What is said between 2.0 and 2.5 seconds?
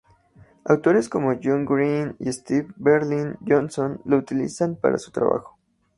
y